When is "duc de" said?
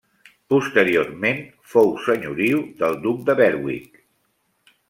3.07-3.37